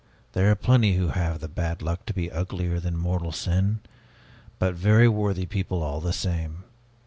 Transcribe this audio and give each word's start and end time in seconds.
There 0.33 0.49
are 0.49 0.55
plenty 0.55 0.93
who 0.95 1.09
have 1.09 1.41
the 1.41 1.47
bad 1.47 1.83
luck 1.83 2.07
to 2.07 2.13
be 2.15 2.31
uglier 2.31 2.79
than 2.79 2.97
mortal 2.97 3.31
sin, 3.31 3.81
but 4.57 4.73
very 4.73 5.07
worthy 5.07 5.45
people 5.45 5.83
all 5.83 6.01
the 6.01 6.11
same. 6.11 6.63